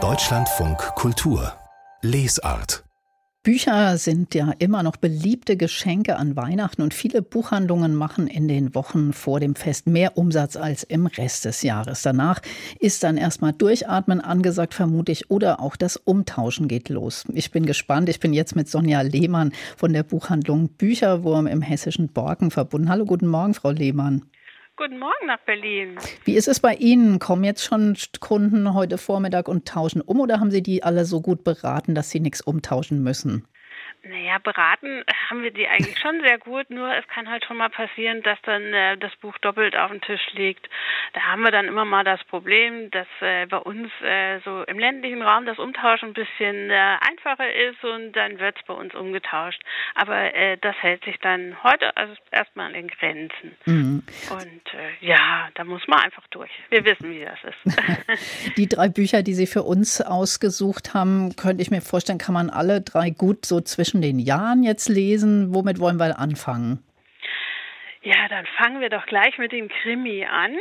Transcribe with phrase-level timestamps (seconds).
[0.00, 1.52] Deutschlandfunk Kultur
[2.00, 2.84] Lesart
[3.42, 8.76] Bücher sind ja immer noch beliebte Geschenke an Weihnachten und viele Buchhandlungen machen in den
[8.76, 12.02] Wochen vor dem Fest mehr Umsatz als im Rest des Jahres.
[12.02, 12.40] Danach
[12.78, 17.24] ist dann erstmal Durchatmen angesagt, vermute ich, oder auch das Umtauschen geht los.
[17.32, 18.08] Ich bin gespannt.
[18.08, 22.90] Ich bin jetzt mit Sonja Lehmann von der Buchhandlung Bücherwurm im hessischen Borken verbunden.
[22.90, 24.22] Hallo, guten Morgen, Frau Lehmann.
[24.78, 25.98] Guten Morgen nach Berlin.
[26.24, 27.18] Wie ist es bei Ihnen?
[27.18, 31.20] Kommen jetzt schon Kunden heute Vormittag und tauschen um oder haben Sie die alle so
[31.20, 33.44] gut beraten, dass sie nichts umtauschen müssen?
[34.28, 37.70] Naja, beraten haben wir die eigentlich schon sehr gut, nur es kann halt schon mal
[37.70, 40.68] passieren, dass dann äh, das Buch doppelt auf dem Tisch liegt.
[41.14, 44.78] Da haben wir dann immer mal das Problem, dass äh, bei uns äh, so im
[44.78, 48.94] ländlichen Raum das Umtauschen ein bisschen äh, einfacher ist und dann wird es bei uns
[48.94, 49.62] umgetauscht.
[49.94, 53.56] Aber äh, das hält sich dann heute also erstmal in Grenzen.
[53.64, 54.02] Mhm.
[54.30, 56.50] Und äh, ja, da muss man einfach durch.
[56.68, 58.56] Wir wissen, wie das ist.
[58.58, 62.50] die drei Bücher, die Sie für uns ausgesucht haben, könnte ich mir vorstellen, kann man
[62.50, 65.54] alle drei gut so zwischen zwischen den Jahren jetzt lesen?
[65.54, 66.82] Womit wollen wir anfangen?
[68.02, 70.52] Ja, dann fangen wir doch gleich mit dem Krimi an.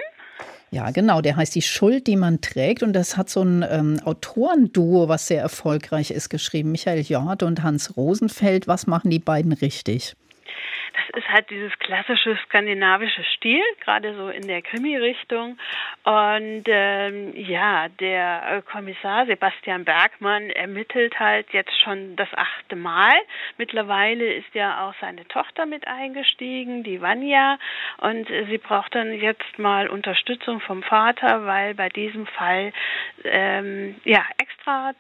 [0.69, 1.21] Ja, genau.
[1.21, 2.83] Der heißt Die Schuld, die man trägt.
[2.83, 6.71] Und das hat so ein ähm, Autorenduo, was sehr erfolgreich ist, geschrieben.
[6.71, 8.67] Michael Jord und Hans Rosenfeld.
[8.67, 10.15] Was machen die beiden richtig?
[10.93, 15.57] Das ist halt dieses klassische skandinavische Stil, gerade so in der Krimi-Richtung.
[16.03, 23.13] Und ähm, ja, der äh, Kommissar Sebastian Bergmann ermittelt halt jetzt schon das achte Mal.
[23.57, 27.57] Mittlerweile ist ja auch seine Tochter mit eingestiegen, die Vanya,
[27.97, 32.71] und sie braucht dann jetzt mal Unterstützung vom Vater, weil bei diesem Fall
[33.23, 34.93] ähm, ja extra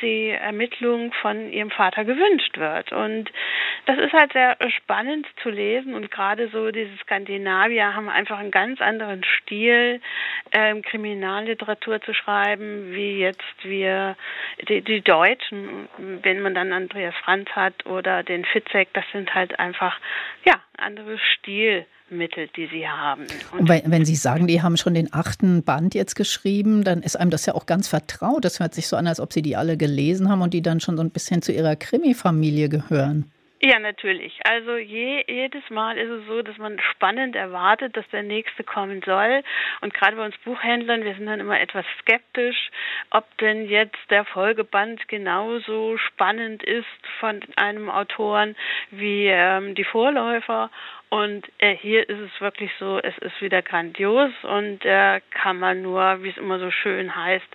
[0.00, 2.92] die Ermittlung von ihrem Vater gewünscht wird.
[2.92, 3.30] Und
[3.86, 8.50] das ist halt sehr spannend zu lesen und gerade so diese Skandinavier haben einfach einen
[8.50, 10.00] ganz anderen Stil,
[10.52, 14.16] ähm, Kriminalliteratur zu schreiben, wie jetzt wir
[14.68, 15.88] die, die Deutschen,
[16.22, 19.98] wenn man dann Andreas Franz hat oder den Fitzek, das sind halt einfach
[20.44, 21.86] ja andere Stil.
[22.10, 23.26] Mittel, die sie haben.
[23.52, 27.16] Und wenn, wenn, Sie sagen, die haben schon den achten Band jetzt geschrieben, dann ist
[27.16, 28.44] einem das ja auch ganz vertraut.
[28.44, 30.80] Das hört sich so an, als ob Sie die alle gelesen haben und die dann
[30.80, 33.30] schon so ein bisschen zu Ihrer Krimi-Familie gehören.
[33.60, 34.38] Ja, natürlich.
[34.44, 39.02] Also je, jedes Mal ist es so, dass man spannend erwartet, dass der nächste kommen
[39.04, 39.42] soll.
[39.80, 42.70] Und gerade bei uns Buchhändlern, wir sind dann immer etwas skeptisch,
[43.10, 46.86] ob denn jetzt der Folgeband genauso spannend ist
[47.18, 48.54] von einem Autoren
[48.92, 50.70] wie ähm, die Vorläufer.
[51.10, 55.80] Und äh, hier ist es wirklich so, es ist wieder grandios und äh, kann man
[55.80, 57.46] nur, wie es immer so schön heißt,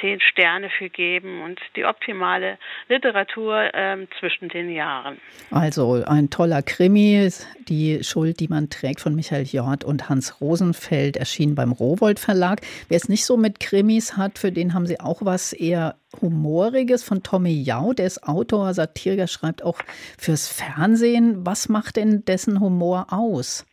[0.00, 2.58] zehn Sterne für geben und die optimale
[2.88, 5.18] Literatur ähm, zwischen den Jahren.
[5.50, 7.30] Also ein toller Krimi,
[7.68, 12.60] die Schuld, die man trägt von Michael Jord und Hans Rosenfeld, erschien beim Rowold Verlag.
[12.88, 17.04] Wer es nicht so mit Krimis hat, für den haben Sie auch was eher Humoriges
[17.04, 19.80] von Tommy Jau, der ist Autor, Satiriker, schreibt auch
[20.18, 21.44] fürs Fernsehen.
[21.44, 23.66] Was macht denn dessen Humor aus?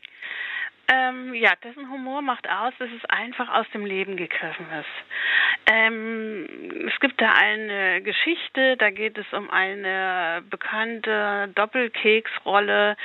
[0.87, 5.65] Ähm, ja, dessen Humor macht aus, dass es einfach aus dem Leben gegriffen ist.
[5.65, 12.97] Ähm, es gibt da eine Geschichte, da geht es um eine bekannte Doppelkeksrolle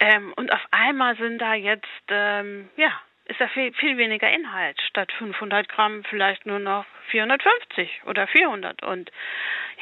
[0.00, 2.92] ähm, und auf einmal sind da jetzt, ähm, ja,
[3.26, 4.80] ist da viel, viel weniger Inhalt.
[4.82, 8.82] Statt 500 Gramm vielleicht nur noch 450 oder 400.
[8.82, 9.10] Und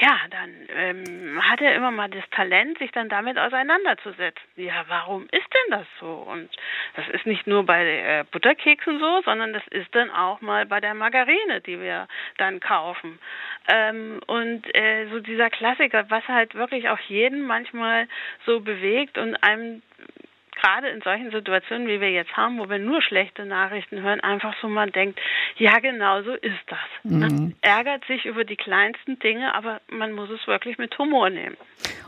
[0.01, 4.43] ja, dann ähm, hat er immer mal das Talent, sich dann damit auseinanderzusetzen.
[4.57, 6.13] Ja, warum ist denn das so?
[6.13, 6.51] Und
[6.95, 10.81] das ist nicht nur bei äh, Butterkeksen so, sondern das ist dann auch mal bei
[10.81, 13.19] der Margarine, die wir dann kaufen.
[13.69, 18.09] Ähm, und äh, so dieser Klassiker, was halt wirklich auch jeden manchmal
[18.47, 19.83] so bewegt und einem
[20.63, 24.55] gerade in solchen Situationen, wie wir jetzt haben, wo wir nur schlechte Nachrichten hören, einfach
[24.61, 25.19] so man denkt,
[25.57, 26.79] ja, genau so ist das.
[27.03, 27.19] Mhm.
[27.19, 31.57] Man ärgert sich über die kleinsten Dinge, aber man muss es wirklich mit Humor nehmen.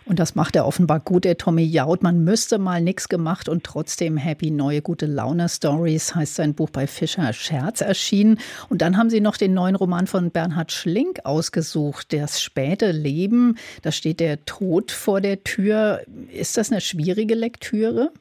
[0.06, 2.02] Und das macht er offenbar gut, der Tommy Jaud.
[2.02, 4.50] Man müsste mal nichts gemacht und trotzdem happy.
[4.50, 8.38] Neue gute Laune Stories heißt sein Buch bei Fischer Scherz erschienen.
[8.68, 13.56] Und dann haben Sie noch den neuen Roman von Bernhard Schlink ausgesucht, Das späte Leben.
[13.82, 16.02] Da steht der Tod vor der Tür.
[16.30, 18.12] Ist das eine schwierige Lektüre?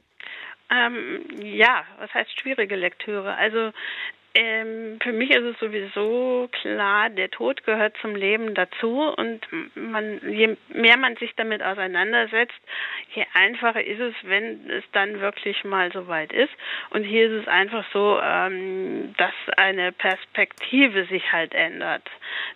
[0.74, 3.36] Ähm, ja, was heißt schwierige Lektüre?
[3.36, 3.72] Also
[4.36, 9.42] ähm, für mich ist es sowieso klar, der Tod gehört zum Leben dazu und
[9.76, 12.60] man, je mehr man sich damit auseinandersetzt,
[13.14, 16.52] je einfacher ist es, wenn es dann wirklich mal soweit ist.
[16.90, 22.10] Und hier ist es einfach so, ähm, dass eine Perspektive sich halt ändert.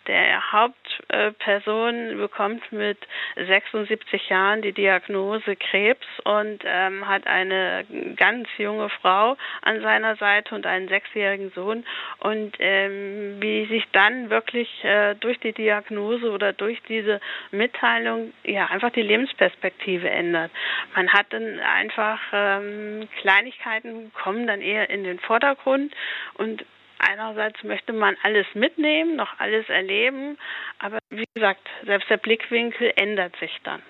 [0.07, 2.97] Der Hauptperson bekommt mit
[3.35, 7.85] 76 Jahren die Diagnose Krebs und ähm, hat eine
[8.15, 11.86] ganz junge Frau an seiner Seite und einen sechsjährigen Sohn Situation
[12.19, 17.19] und ähm, wie sich dann wirklich äh, durch die Diagnose oder durch diese
[17.52, 20.52] Mitteilung ja einfach die Lebensperspektive ändert.
[20.96, 25.94] Man hat dann einfach ähm, Kleinigkeiten kommen dann eher in den Vordergrund
[26.36, 26.66] und
[27.00, 30.36] Einerseits möchte man alles mitnehmen, noch alles erleben,
[30.80, 33.84] aber wie gesagt, selbst der Blickwinkel ändert sich dann.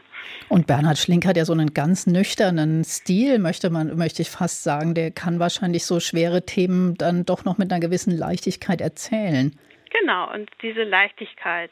[0.49, 4.63] Und Bernhard Schlink hat ja so einen ganz nüchternen Stil, möchte man, möchte ich fast
[4.63, 4.93] sagen.
[4.93, 9.51] Der kann wahrscheinlich so schwere Themen dann doch noch mit einer gewissen Leichtigkeit erzählen.
[9.89, 11.71] Genau, und diese Leichtigkeit,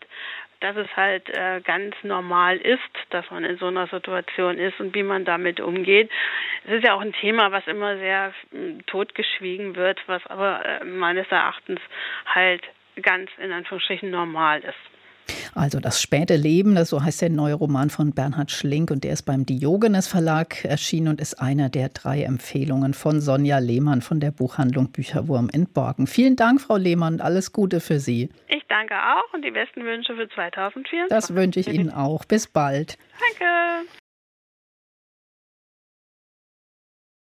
[0.59, 2.81] dass es halt äh, ganz normal ist,
[3.11, 6.09] dass man in so einer Situation ist und wie man damit umgeht.
[6.65, 10.83] Es ist ja auch ein Thema, was immer sehr äh, totgeschwiegen wird, was aber äh,
[10.83, 11.79] meines Erachtens
[12.25, 12.63] halt
[13.01, 14.94] ganz in Anführungsstrichen normal ist.
[15.55, 19.13] Also das späte Leben, das so heißt der neue Roman von Bernhard Schlink und der
[19.13, 24.19] ist beim Diogenes Verlag erschienen und ist einer der drei Empfehlungen von Sonja Lehmann von
[24.19, 26.07] der Buchhandlung Bücherwurm in Borken.
[26.07, 28.29] Vielen Dank, Frau Lehmann, und alles Gute für Sie.
[28.49, 31.09] Ich danke auch und die besten Wünsche für 2024.
[31.09, 32.25] Das wünsche ich Ihnen auch.
[32.25, 32.97] Bis bald.
[33.19, 33.87] Danke.